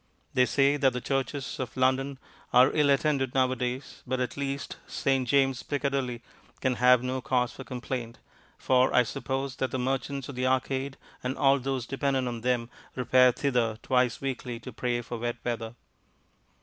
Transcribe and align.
They 0.33 0.47
say 0.47 0.77
that 0.77 0.93
the 0.93 0.99
churches 0.99 1.59
of 1.59 1.77
London 1.77 2.17
are 2.51 2.73
ill 2.75 2.89
attended 2.89 3.35
nowadays, 3.35 4.01
but 4.07 4.19
at 4.19 4.35
least 4.35 4.77
St. 4.87 5.27
James, 5.27 5.61
Piccadilly, 5.61 6.23
can 6.59 6.77
have 6.77 7.03
no 7.03 7.21
cause 7.21 7.51
for 7.51 7.63
complaint, 7.63 8.17
for 8.57 8.91
I 8.95 9.03
suppose 9.03 9.57
that 9.57 9.69
the 9.69 9.77
merchants 9.77 10.27
of 10.27 10.33
the 10.33 10.47
Arcade, 10.47 10.97
and 11.23 11.37
all 11.37 11.59
those 11.59 11.85
dependent 11.85 12.27
on 12.27 12.41
them, 12.41 12.71
repair 12.95 13.31
thither 13.31 13.77
twice 13.83 14.19
weekly 14.19 14.59
to 14.61 14.73
pray 14.73 15.01
for 15.03 15.19
wet 15.19 15.37
weather. 15.45 15.75